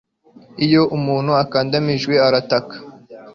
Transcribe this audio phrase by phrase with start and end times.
[0.65, 2.75] iyo umuntu akandamijwe arataka